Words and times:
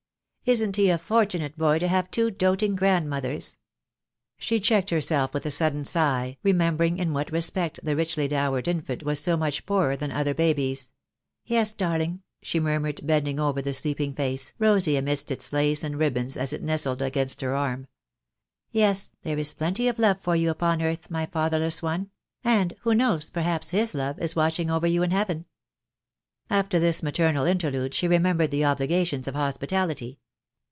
Isn't 0.43 0.75
he 0.75 0.89
a 0.89 0.97
fortunate 0.97 1.55
boy 1.57 1.77
to 1.79 1.87
have 1.87 2.09
two 2.11 2.31
doating 2.31 2.75
grandmothers?" 2.75 3.59
She 4.39 4.59
checked 4.59 4.89
herself 4.89 5.33
with 5.35 5.45
a 5.45 5.51
sudden 5.51 5.85
sigh, 5.85 6.39
remembering 6.43 6.97
in 6.97 7.13
what 7.13 7.31
respect 7.31 7.79
the 7.83 7.95
richly 7.95 8.27
dowered 8.27 8.67
infant 8.67 9.03
was 9.03 9.19
so 9.21 9.37
much 9.37 9.65
poorer 9.67 9.95
than 9.95 10.11
other 10.11 10.33
babies. 10.33 10.91
"Yes, 11.45 11.71
darling," 11.73 12.23
she 12.41 12.59
murmured, 12.59 13.01
bend 13.05 13.27
ing 13.29 13.39
over 13.39 13.61
the 13.61 13.73
sleeping 13.73 14.13
face, 14.15 14.51
rosy 14.57 14.97
amidst 14.97 15.29
its 15.31 15.53
lace 15.53 15.83
and 15.85 15.97
rib 15.99 16.15
bons 16.15 16.35
as 16.35 16.51
it 16.51 16.63
nestled 16.63 17.03
against 17.03 17.41
her 17.41 17.55
arm. 17.55 17.87
"Yes, 18.71 19.15
there 19.21 19.37
is 19.37 19.53
plenty 19.53 19.87
of 19.87 19.99
love 19.99 20.19
for 20.19 20.35
you 20.35 20.49
upon 20.49 20.81
earth, 20.81 21.09
my 21.11 21.27
fatherless 21.27 21.83
one; 21.83 22.09
and, 22.43 22.73
who 22.81 22.95
knows, 22.95 23.29
perhaps 23.29 23.69
his 23.69 23.93
love 23.93 24.17
is 24.17 24.35
watching 24.35 24.71
over 24.71 24.87
you 24.87 25.01
in 25.03 25.11
heaven." 25.11 25.45
After 26.49 26.77
this 26.79 27.03
maternal 27.03 27.45
interlude 27.45 27.93
she 27.93 28.07
remembered 28.07 28.49
the 28.51 28.65
obligations 28.65 29.27
of 29.27 29.35
hospitality. 29.35 30.19